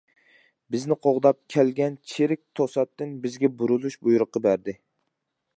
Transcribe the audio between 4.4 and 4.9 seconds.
بەردى.